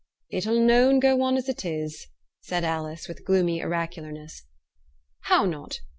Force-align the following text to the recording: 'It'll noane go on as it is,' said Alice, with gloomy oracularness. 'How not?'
'It'll 0.31 0.59
noane 0.59 0.99
go 0.99 1.21
on 1.21 1.37
as 1.37 1.47
it 1.47 1.63
is,' 1.63 2.07
said 2.41 2.63
Alice, 2.63 3.07
with 3.07 3.23
gloomy 3.23 3.59
oracularness. 3.61 4.41
'How 5.25 5.45
not?' 5.45 5.81